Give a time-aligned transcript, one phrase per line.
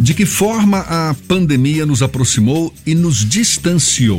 [0.00, 4.18] De que forma a pandemia nos aproximou e nos distanciou?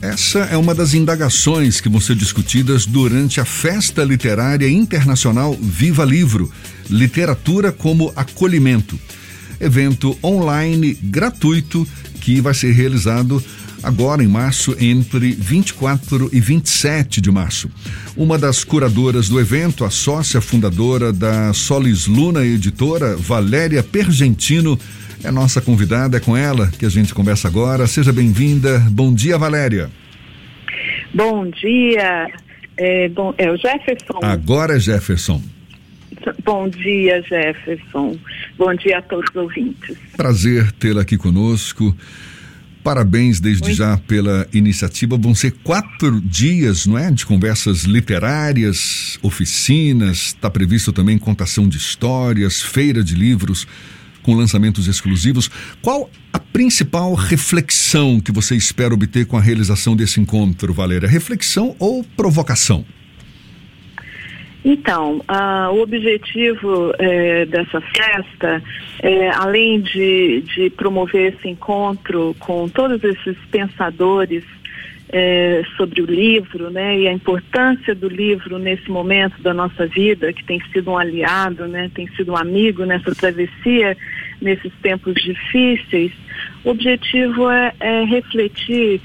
[0.00, 6.02] Essa é uma das indagações que vão ser discutidas durante a Festa Literária Internacional Viva
[6.02, 6.50] Livro
[6.88, 8.98] Literatura como Acolhimento.
[9.60, 11.86] Evento online gratuito
[12.22, 13.44] que vai ser realizado
[13.82, 17.70] agora em março, entre 24 e 27 de março.
[18.16, 24.78] Uma das curadoras do evento, a sócia fundadora da Solis Luna Editora, Valéria Pergentino,
[25.24, 27.86] é nossa convidada, é com ela que a gente conversa agora.
[27.86, 28.78] Seja bem-vinda.
[28.90, 29.90] Bom dia, Valéria.
[31.14, 32.28] Bom dia.
[32.76, 34.18] É, bom, é o Jefferson.
[34.22, 35.40] Agora é Jefferson.
[36.44, 38.16] Bom dia, Jefferson.
[38.56, 39.96] Bom dia a todos os ouvintes.
[40.16, 41.96] Prazer tê-la aqui conosco.
[42.82, 43.76] Parabéns desde Muito.
[43.76, 45.16] já pela iniciativa.
[45.16, 47.10] Vão ser quatro dias, não é?
[47.10, 53.66] De conversas literárias, oficinas, está previsto também contação de histórias, feira de livros
[54.22, 55.50] com lançamentos exclusivos.
[55.80, 61.08] Qual a principal reflexão que você espera obter com a realização desse encontro, Valéria?
[61.08, 62.84] Reflexão ou provocação?
[64.64, 65.20] Então,
[65.72, 68.62] o objetivo é, dessa festa,
[69.00, 74.44] é, além de, de promover esse encontro com todos esses pensadores
[75.12, 80.32] é, sobre o livro, né, e a importância do livro nesse momento da nossa vida,
[80.32, 83.96] que tem sido um aliado, né, tem sido um amigo nessa travessia,
[84.40, 86.12] nesses tempos difíceis,
[86.64, 89.00] o objetivo é, é refletir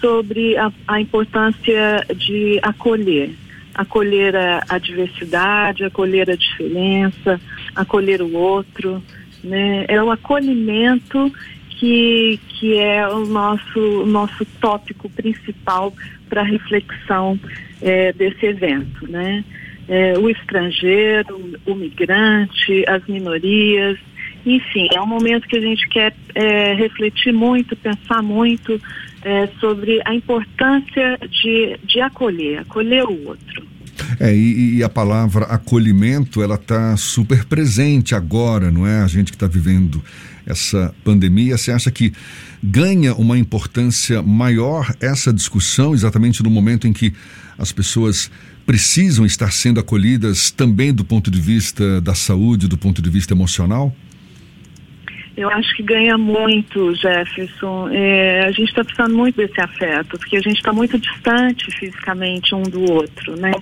[0.00, 3.30] sobre a, a, importância de acolher,
[3.74, 7.40] acolher a, a diversidade, acolher a diferença,
[7.74, 9.02] acolher o outro,
[9.42, 11.32] né, é o acolhimento
[11.70, 15.92] que, que é o nosso, nosso tópico principal
[16.28, 17.38] para reflexão
[17.80, 19.44] é, desse evento, né?
[19.88, 23.98] É, o estrangeiro, o migrante, as minorias,
[24.46, 28.80] enfim, é um momento que a gente quer é, refletir muito, pensar muito
[29.24, 33.72] é, sobre a importância de, de acolher, acolher o outro.
[34.18, 39.02] É, e, e, a palavra acolhimento, ela está super presente agora, não é?
[39.02, 40.02] A gente que está vivendo
[40.46, 42.12] essa pandemia, você acha que
[42.62, 47.12] ganha uma importância maior essa discussão exatamente no momento em que
[47.58, 48.30] as pessoas
[48.66, 53.34] precisam estar sendo acolhidas também do ponto de vista da saúde, do ponto de vista
[53.34, 53.94] emocional?
[55.36, 57.88] Eu acho que ganha muito, Jefferson.
[57.90, 62.54] É, a gente está precisando muito desse afeto, porque a gente está muito distante fisicamente
[62.54, 63.52] um do outro, né?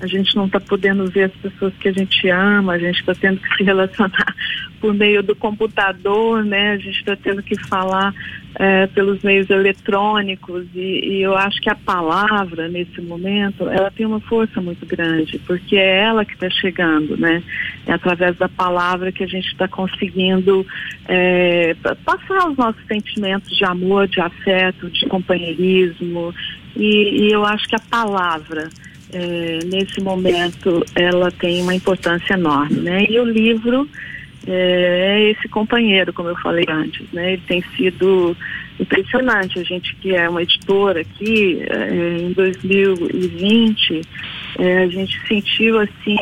[0.00, 3.14] A gente não está podendo ver as pessoas que a gente ama, a gente está
[3.14, 4.34] tendo que se relacionar
[4.80, 6.72] por meio do computador, né?
[6.72, 8.14] A gente está tendo que falar
[8.54, 14.06] é, pelos meios eletrônicos e, e, eu acho que a palavra nesse momento ela tem
[14.06, 17.42] uma força muito grande porque é ela que está chegando, né?
[17.86, 20.66] É através da palavra que a gente está conseguindo
[21.06, 26.34] é, passar os nossos sentimentos de amor, de afeto, de companheirismo
[26.74, 28.68] e, e eu acho que a palavra
[29.12, 33.06] é, nesse momento ela tem uma importância enorme, né?
[33.08, 33.88] E o livro
[34.46, 37.34] é, é esse companheiro, como eu falei antes, né?
[37.34, 38.36] Ele tem sido
[38.78, 39.58] impressionante.
[39.58, 44.00] A gente que é uma editora aqui, é, em 2020,
[44.58, 46.16] é, a gente sentiu assim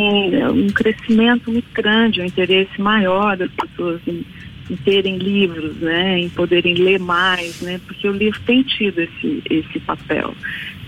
[0.52, 4.24] um crescimento muito grande, um interesse maior das pessoas em,
[4.70, 9.42] em terem livros, né, em poderem ler mais, né, porque o livro tem tido esse,
[9.48, 10.34] esse papel.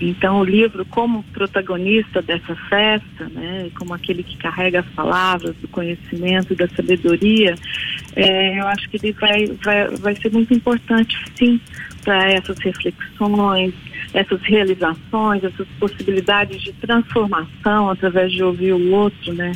[0.01, 5.67] Então, o livro, como protagonista dessa festa, né, como aquele que carrega as palavras do
[5.67, 7.53] conhecimento, da sabedoria,
[8.15, 11.59] é, eu acho que ele vai, vai, vai ser muito importante, sim,
[12.03, 13.73] para essas reflexões,
[14.13, 19.51] essas realizações, essas possibilidades de transformação através de ouvir o outro, né?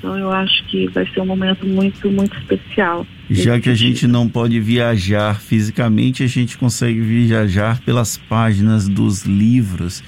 [0.00, 3.06] Então eu acho que vai ser um momento muito, muito especial.
[3.28, 9.24] Já que a gente não pode viajar fisicamente, a gente consegue viajar pelas páginas dos
[9.24, 10.02] livros.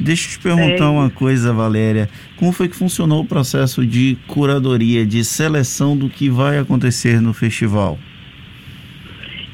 [0.00, 2.08] Deixa eu te perguntar é uma coisa, Valéria.
[2.36, 7.32] Como foi que funcionou o processo de curadoria, de seleção do que vai acontecer no
[7.34, 7.98] festival?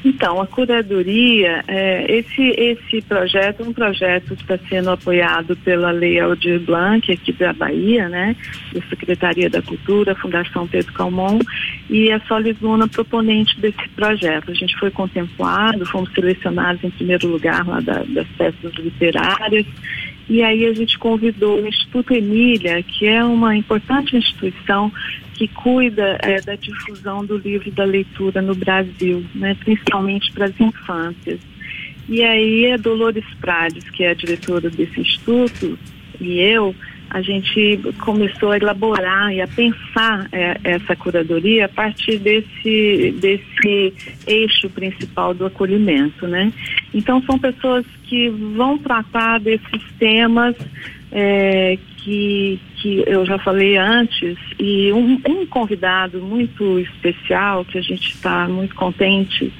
[0.05, 5.91] Então, a curadoria, é, esse, esse projeto é um projeto que está sendo apoiado pela
[5.91, 8.35] Lei Aldir Blanc, aqui da Bahia, né?
[8.73, 11.39] Da Secretaria da Cultura, Fundação Pedro Calmon,
[11.89, 14.51] e a Solis Luna proponente desse projeto.
[14.51, 19.65] A gente foi contemplado, fomos selecionados em primeiro lugar lá da, das festas literárias,
[20.29, 24.91] e aí a gente convidou o Instituto Emília, que é uma importante instituição
[25.33, 30.59] que cuida é, da difusão do livro da leitura no Brasil, né, principalmente para as
[30.59, 31.39] infâncias.
[32.07, 35.77] E aí a Dolores Prades, que é a diretora desse instituto,
[36.19, 36.75] e eu,
[37.09, 43.93] a gente começou a elaborar e a pensar é, essa curadoria a partir desse, desse
[44.25, 46.51] eixo principal do acolhimento, né?
[46.93, 50.55] Então são pessoas que vão tratar desses temas
[51.11, 57.81] é, que, que eu já falei antes e um, um convidado muito especial que a
[57.81, 59.53] gente está muito contente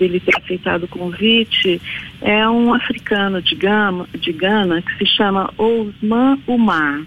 [0.00, 1.80] dele ter aceitado o convite
[2.22, 7.02] é um africano de, Gama, de Gana que se chama Osman Umar.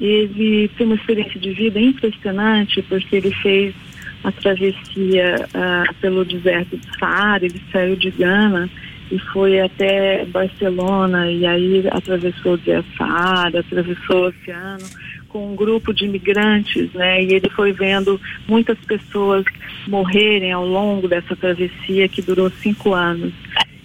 [0.00, 3.74] Ele tem uma experiência de vida impressionante porque ele fez
[4.22, 8.70] a travessia uh, pelo deserto do Saara, ele saiu de Gana
[9.10, 14.84] e foi até Barcelona e aí atravessou o Saara, atravessou o oceano
[15.28, 17.22] com um grupo de imigrantes, né?
[17.22, 19.44] E ele foi vendo muitas pessoas
[19.86, 23.32] morrerem ao longo dessa travessia que durou cinco anos.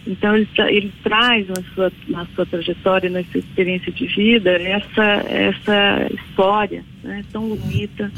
[0.07, 5.03] Então ele, ele traz na sua, na sua trajetória, na sua experiência de vida, essa,
[5.27, 8.11] essa história né, tão bonita.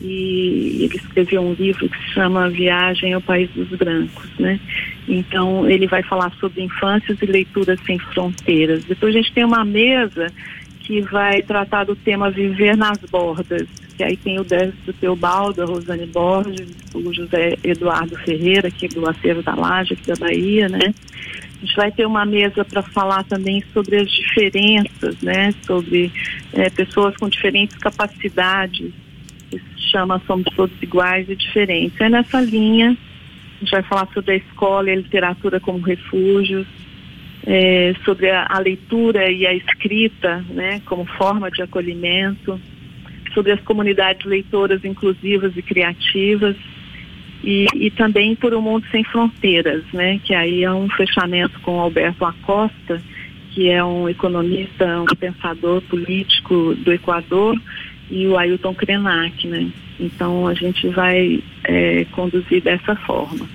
[0.00, 4.60] E ele escreveu um livro que se chama Viagem ao País dos Brancos, né?
[5.08, 8.84] Então ele vai falar sobre infâncias e leituras sem fronteiras.
[8.84, 10.32] Depois a gente tem uma mesa
[10.80, 15.66] que vai tratar do tema Viver nas Bordas, que aí tem o Décio Teobaldo, a
[15.66, 20.68] Rosane Borges, o José Eduardo Ferreira, que é do Acervo da Laje, aqui da Bahia,
[20.68, 20.94] né?
[21.60, 25.52] A gente vai ter uma mesa para falar também sobre as diferenças, né?
[25.66, 26.10] Sobre
[26.54, 28.92] é, pessoas com diferentes capacidades,
[29.90, 32.00] chama Somos Todos Iguais e Diferentes.
[32.00, 32.96] É nessa linha,
[33.56, 36.66] a gente vai falar sobre a escola e a literatura como refúgios,
[37.46, 42.60] é, sobre a, a, leitura e a escrita, né, como forma de acolhimento,
[43.32, 46.56] sobre as comunidades leitoras inclusivas e criativas,
[47.42, 51.78] e, e, também por um mundo sem fronteiras, né, que aí é um fechamento com
[51.80, 53.00] Alberto Acosta,
[53.54, 57.56] que é um economista, um pensador político do Equador,
[58.10, 59.70] e o Ailton Krenak, né.
[60.00, 63.48] Então a gente vai é, conduzir dessa forma.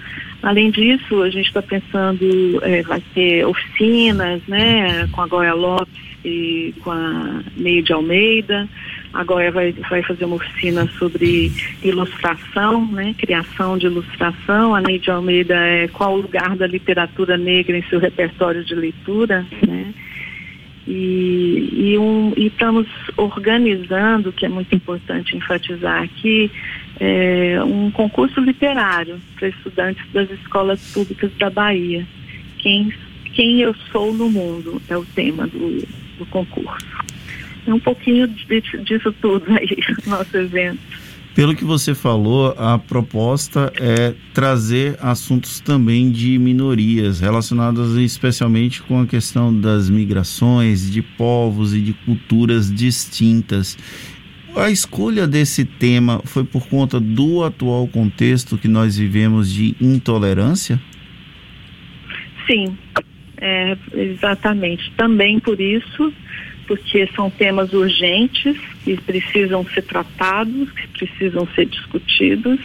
[0.43, 5.93] Além disso, a gente está pensando, é, vai ter oficinas, né, com a Goya Lopes
[6.25, 8.67] e com a Neide Almeida.
[9.13, 11.49] A Goya vai, vai fazer uma oficina sobre
[11.81, 14.75] ilustração, né, criação de ilustração.
[14.75, 19.45] A Neide Almeida é qual o lugar da literatura negra em seu repertório de leitura,
[19.65, 19.93] né.
[20.87, 26.51] E, e, um, e estamos organizando, que é muito importante enfatizar aqui,
[26.99, 32.05] é, um concurso literário para estudantes das escolas públicas da Bahia.
[32.57, 32.93] Quem,
[33.33, 35.85] quem eu sou no mundo é o tema do,
[36.17, 36.85] do concurso.
[37.65, 40.79] É um pouquinho disso, disso tudo aí, nosso evento.
[41.35, 49.01] Pelo que você falou, a proposta é trazer assuntos também de minorias, relacionados especialmente com
[49.01, 53.75] a questão das migrações, de povos e de culturas distintas.
[54.55, 60.79] A escolha desse tema foi por conta do atual contexto que nós vivemos de intolerância?
[62.45, 62.77] Sim,
[63.37, 64.91] é, exatamente.
[64.95, 66.13] Também por isso,
[66.67, 72.59] porque são temas urgentes que precisam ser tratados, que precisam ser discutidos.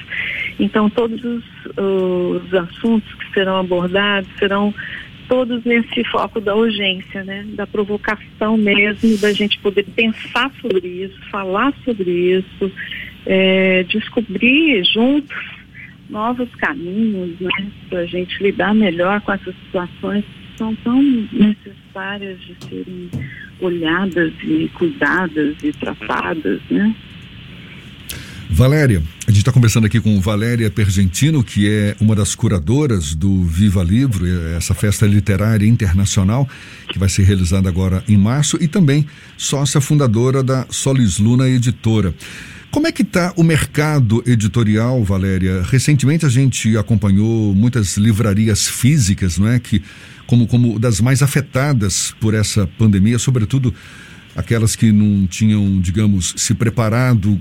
[0.59, 1.45] Então, todos os,
[1.77, 4.75] os assuntos que serão abordados serão
[5.29, 7.45] todos nesse foco da urgência, né?
[7.49, 12.73] Da provocação mesmo, da gente poder pensar sobre isso, falar sobre isso,
[13.27, 15.37] é, descobrir juntos
[16.09, 17.71] novos caminhos, né?
[17.91, 21.02] Para a gente lidar melhor com essas situações que são tão
[21.33, 23.11] necessárias de serem
[23.61, 26.95] olhadas e cuidadas e tratadas, né?
[28.50, 33.45] Valéria, a gente está conversando aqui com Valéria Pergentino, que é uma das curadoras do
[33.45, 36.49] Viva Livro, essa festa literária internacional
[36.88, 42.15] que vai ser realizada agora em março, e também sócia fundadora da Solis Luna Editora.
[42.70, 45.62] Como é que está o mercado editorial, Valéria?
[45.62, 49.82] Recentemente a gente acompanhou muitas livrarias físicas, não é, que
[50.26, 53.72] como como das mais afetadas por essa pandemia, sobretudo
[54.37, 57.40] aquelas que não tinham, digamos, se preparado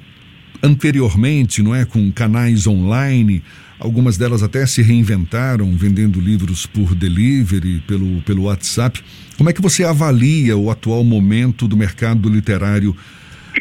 [0.64, 3.44] anteriormente, não é, com canais online.
[3.78, 9.04] Algumas delas até se reinventaram, vendendo livros por delivery, pelo, pelo WhatsApp.
[9.38, 12.96] Como é que você avalia o atual momento do mercado literário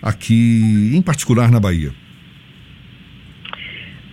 [0.03, 1.93] aqui, em particular na Bahia?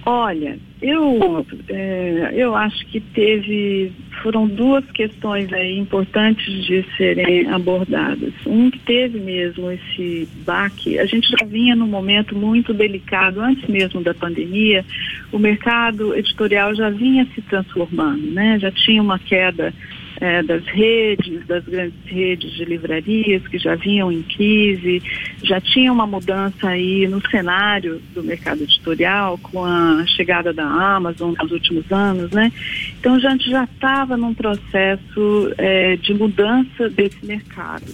[0.06, 3.90] Olha, eu, é, eu acho que teve,
[4.22, 8.34] foram duas questões aí importantes de serem abordadas.
[8.46, 13.66] Um que teve mesmo esse baque, a gente já vinha num momento muito delicado, antes
[13.70, 14.84] mesmo da pandemia,
[15.32, 18.60] o mercado editorial já vinha se transformando, né?
[18.60, 19.74] Já tinha uma queda
[20.20, 25.01] é, das redes, das grandes redes de livrarias que já vinham em crise,
[25.43, 31.34] já tinha uma mudança aí no cenário do mercado editorial com a chegada da Amazon
[31.41, 32.51] nos últimos anos, né?
[33.00, 37.86] Então a gente já estava num processo é, de mudança desse mercado.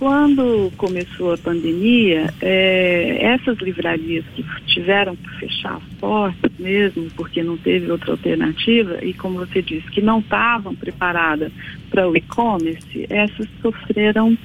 [0.00, 7.42] Quando começou a pandemia, é, essas livrarias que tiveram que fechar as portas mesmo, porque
[7.42, 11.52] não teve outra alternativa, e como você disse, que não estavam preparadas
[11.90, 14.38] para o e-commerce, essas sofreram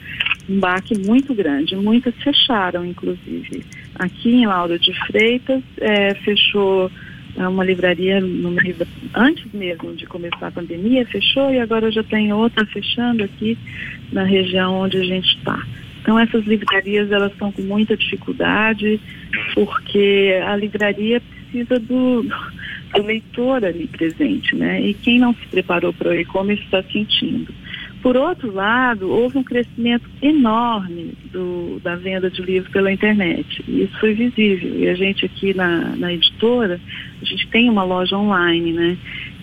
[0.50, 1.74] um baque muito grande.
[1.78, 3.64] Muitas fecharam, inclusive.
[3.98, 6.92] Aqui em Laura de Freitas, é, fechou
[7.38, 8.76] uma livraria meio
[9.14, 13.58] antes mesmo de começar a pandemia, fechou e agora já tem outra fechando aqui
[14.12, 15.62] na região onde a gente está.
[16.02, 19.00] Então essas livrarias elas estão com muita dificuldade
[19.54, 24.82] porque a livraria precisa do, do leitor ali presente, né?
[24.82, 27.52] E quem não se preparou para o e-commerce está sentindo.
[28.06, 33.64] Por outro lado, houve um crescimento enorme do, da venda de livros pela internet.
[33.68, 34.80] Isso foi visível.
[34.80, 36.80] E a gente aqui na, na editora,
[37.20, 38.96] a gente tem uma loja online, né?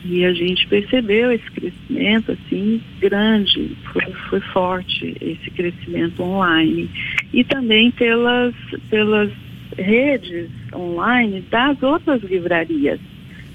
[0.05, 6.89] E a gente percebeu esse crescimento, assim, grande, foi, foi forte esse crescimento online.
[7.33, 8.55] E também pelas,
[8.89, 9.33] pelas
[9.77, 13.01] redes online das outras livrarias,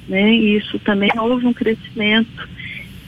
[0.09, 0.33] né?
[0.33, 2.56] Isso também houve um crescimento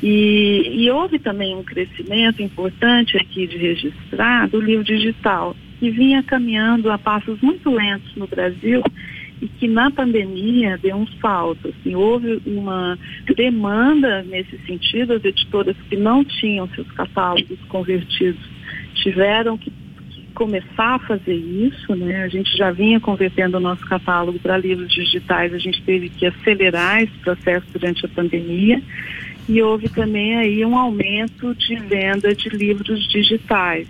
[0.01, 6.23] e, e, houve também um crescimento importante aqui de registrar do livro digital, que vinha
[6.23, 8.81] caminhando a passos muito lentos no Brasil
[9.41, 11.67] e que na pandemia deu um salto.
[11.67, 12.97] Assim, houve uma
[13.35, 18.41] demanda nesse sentido, as editoras que não tinham seus catálogos convertidos
[18.95, 19.71] tiveram que,
[20.33, 22.23] começar a fazer isso, né?
[22.23, 26.25] A gente já vinha convertendo o nosso catálogo para livros digitais, a gente teve que
[26.25, 28.81] acelerar esse processo durante a pandemia
[29.49, 33.87] e houve também aí um aumento de venda de livros digitais.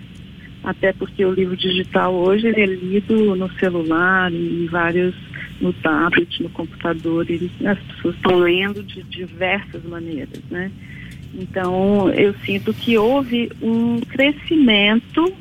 [0.64, 5.14] Até porque o livro digital hoje ele é lido no celular, em vários,
[5.60, 10.72] no tablet, no computador, e as pessoas estão lendo de diversas maneiras, né?
[11.34, 15.32] Então, eu sinto que houve um crescimento,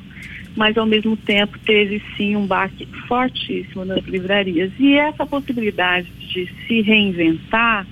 [0.53, 4.71] mas ao mesmo tempo teve sim um baque fortíssimo nas livrarias.
[4.77, 7.87] E essa possibilidade de se reinventar,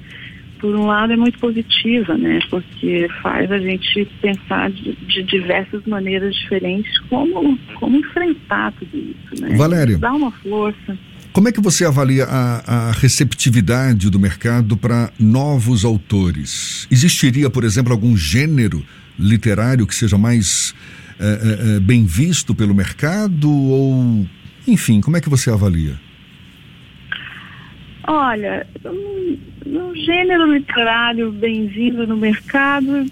[0.60, 2.40] por um lado, é muito positiva, né?
[2.50, 9.42] Porque faz a gente pensar de, de diversas maneiras diferentes como, como enfrentar tudo isso,
[9.42, 9.56] né?
[9.56, 9.98] Valéria.
[9.98, 10.98] Dá uma força.
[11.32, 16.88] Como é que você avalia a, a receptividade do mercado para novos autores?
[16.90, 18.84] Existiria, por exemplo, algum gênero
[19.20, 20.74] literário que seja mais
[21.20, 23.52] é, é, bem visto pelo mercado?
[23.52, 24.26] Ou,
[24.68, 26.00] enfim, como é que você avalia?
[28.10, 29.38] Olha, um,
[29.94, 33.06] gênero literário bem-vindo no mercado,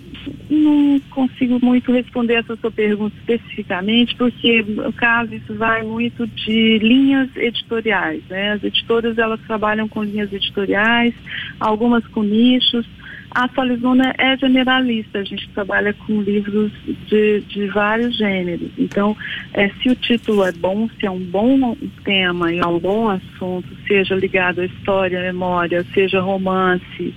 [0.49, 6.79] não consigo muito responder essa sua pergunta especificamente, porque no caso isso vai muito de
[6.79, 8.53] linhas editoriais, né?
[8.53, 11.13] As editoras elas trabalham com linhas editoriais,
[11.59, 12.87] algumas com nichos,
[13.35, 16.71] a Solizona é generalista, a gente trabalha com livros
[17.07, 18.71] de, de vários gêneros.
[18.77, 19.15] Então,
[19.53, 21.75] é, se o título é bom, se é um bom
[22.05, 27.13] tema e é um bom assunto, seja ligado à história, à memória, seja romance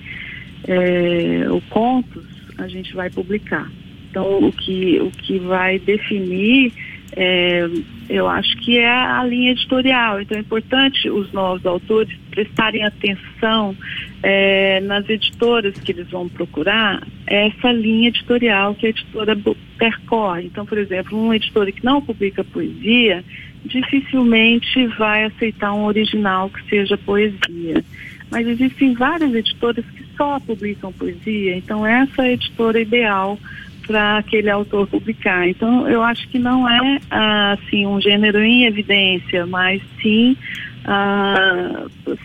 [0.67, 2.27] é, ou contos,
[2.59, 3.71] a gente vai publicar.
[4.11, 6.73] Então, o que, o que vai definir
[7.17, 7.69] é,
[8.09, 10.21] eu acho que é a linha editorial.
[10.21, 13.77] Então é importante os novos autores prestarem atenção
[14.23, 19.37] é, nas editoras que eles vão procurar essa linha editorial que a editora
[19.79, 20.47] percorre.
[20.47, 23.25] Então, por exemplo, uma editora que não publica poesia
[23.65, 27.85] dificilmente vai aceitar um original que seja poesia.
[28.31, 33.39] Mas existem várias editoras que só publicam poesia, então essa é a editora ideal
[33.87, 35.49] para aquele autor publicar.
[35.49, 40.37] Então, eu acho que não é assim um gênero em evidência, mas sim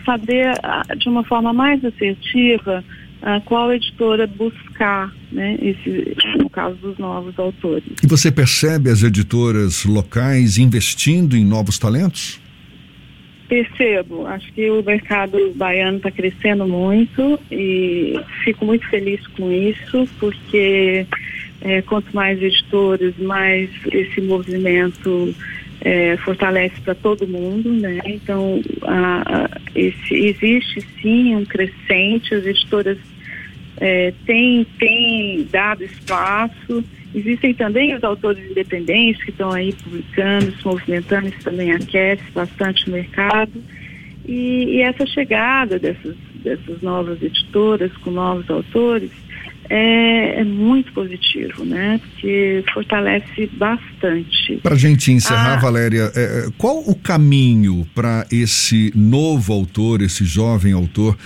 [0.06, 0.54] saber
[0.98, 2.84] de uma forma mais assertiva
[3.46, 7.86] qual editora buscar, né, esse, no caso dos novos autores.
[8.04, 12.42] E você percebe as editoras locais investindo em novos talentos?
[13.48, 20.08] Percebo, acho que o mercado baiano está crescendo muito e fico muito feliz com isso,
[20.20, 21.06] porque
[21.62, 25.34] é, quanto mais editores, mais esse movimento
[25.84, 28.00] é, fortalece para todo mundo, né?
[28.06, 32.98] Então, a, a, esse, existe sim um crescente, as editoras
[33.78, 34.66] é, têm,
[35.52, 41.72] dado espaço, existem também os autores independentes que estão aí publicando, se movimentando, isso também
[41.74, 43.52] aquece bastante o mercado.
[44.26, 49.12] E, e essa chegada dessas, dessas novas editoras com novos autores
[49.70, 52.00] é, é, muito positivo, né?
[52.00, 54.58] Porque fortalece bastante.
[54.62, 60.02] Para a gente encerrar, ah, Valéria, é, é, qual o caminho para esse novo autor,
[60.02, 61.18] esse jovem autor,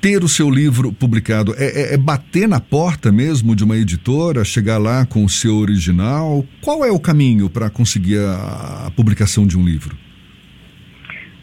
[0.00, 1.54] ter o seu livro publicado?
[1.58, 5.56] É, é, é, bater na porta mesmo de uma editora, chegar lá com o seu
[5.56, 6.44] original?
[6.60, 9.96] Qual é o caminho para conseguir a, a publicação de um livro?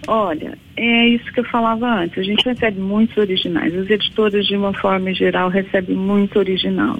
[0.07, 2.17] Olha, é isso que eu falava antes.
[2.17, 3.75] A gente recebe muitos originais.
[3.75, 6.97] Os editores, de uma forma geral, recebem muito original.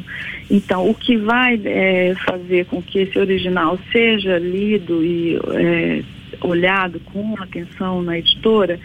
[0.51, 6.03] Então, o que vai é, fazer com que esse original seja lido e é,
[6.41, 8.77] olhado com atenção na editora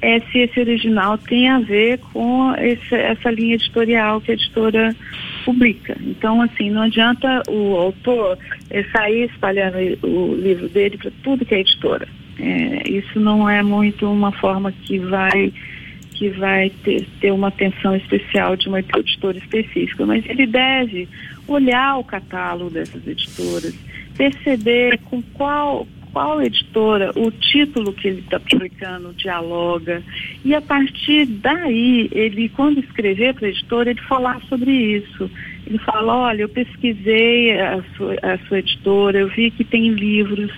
[0.00, 4.96] é se esse original tem a ver com esse, essa linha editorial que a editora
[5.44, 5.96] publica.
[6.00, 8.38] Então, assim, não adianta o autor
[8.70, 12.08] é, sair espalhando o livro dele para tudo que é editora.
[12.38, 15.52] É, isso não é muito uma forma que vai
[16.16, 21.06] que vai ter, ter uma atenção especial de uma editora específica, mas ele deve
[21.46, 23.74] olhar o catálogo dessas editoras,
[24.16, 30.02] perceber com qual qual editora o título que ele está publicando dialoga
[30.42, 35.30] e a partir daí ele quando escrever para a editora ele falar sobre isso.
[35.66, 40.50] Ele fala olha eu pesquisei a sua, a sua editora eu vi que tem livros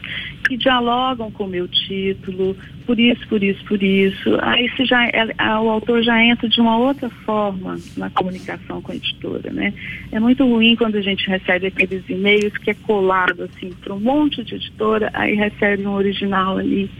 [0.49, 4.39] que dialogam com o meu título, por isso, por isso, por isso.
[4.41, 5.27] Aí se já, é,
[5.61, 9.75] o autor já entra de uma outra forma na comunicação com a editora, né?
[10.11, 14.01] É muito ruim quando a gente recebe aqueles e-mails que é colado assim para um
[14.01, 16.91] monte de editora, aí recebe um original ali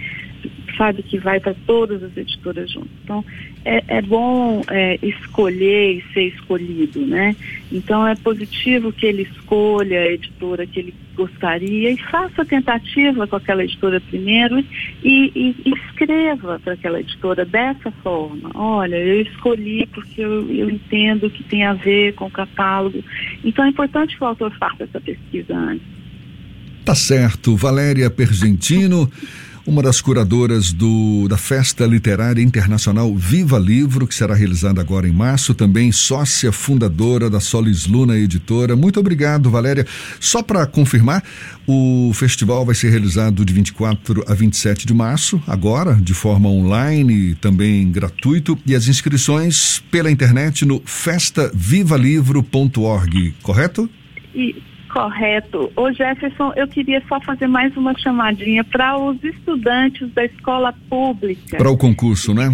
[0.79, 2.89] sabe que vai para todas as editoras juntas.
[3.05, 3.25] Então,
[3.65, 7.37] é, é bom é, escolher e ser escolhido, né?
[7.71, 13.27] Então, é positivo que ele escolha a editora que ele gostaria e faça a tentativa
[13.27, 14.65] com aquela editora primeiro e,
[15.03, 18.51] e, e escreva para aquela editora dessa forma.
[18.55, 23.03] Olha, eu escolhi porque eu, eu entendo que tem a ver com o catálogo.
[23.45, 25.99] Então, é importante que o autor faça essa pesquisa antes.
[26.85, 27.55] Tá certo.
[27.55, 29.11] Valéria Pergentino
[29.69, 35.13] uma das curadoras do, da Festa Literária Internacional Viva Livro, que será realizada agora em
[35.13, 38.75] março, também sócia fundadora da Solis Luna Editora.
[38.75, 39.87] Muito obrigado, Valéria.
[40.19, 41.23] Só para confirmar,
[41.67, 47.35] o festival vai ser realizado de 24 a 27 de março, agora, de forma online,
[47.35, 53.87] também gratuito, e as inscrições pela internet no festavivalivro.org, correto?
[54.35, 54.57] E
[54.89, 55.71] Correto.
[55.77, 61.57] Ô Jefferson, eu queria só fazer mais uma chamadinha para os estudantes da escola pública.
[61.57, 62.53] Para o concurso, né?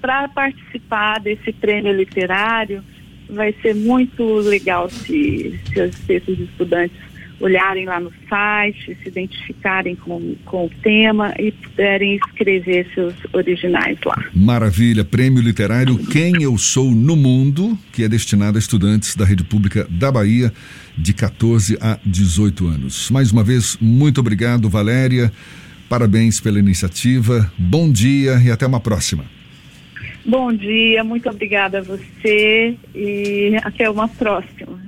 [0.00, 2.82] Para participar desse prêmio literário,
[3.28, 6.96] vai ser muito legal se, se esses estudantes
[7.40, 13.98] olharem lá no site, se identificarem com, com o tema e puderem escrever seus originais
[14.04, 14.16] lá.
[14.34, 19.44] Maravilha, prêmio literário Quem Eu Sou no Mundo, que é destinado a estudantes da rede
[19.44, 20.52] pública da Bahia
[20.96, 23.10] de 14 a 18 anos.
[23.10, 25.30] Mais uma vez, muito obrigado, Valéria.
[25.88, 27.50] Parabéns pela iniciativa.
[27.56, 29.24] Bom dia e até uma próxima.
[30.24, 34.86] Bom dia, muito obrigada a você e até uma próxima.